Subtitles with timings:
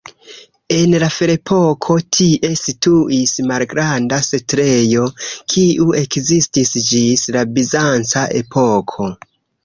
[0.75, 5.03] En la Ferepoko tie situis malgranda setlejo,
[5.53, 9.07] kiu ekzistis ĝis la bizanca epoko.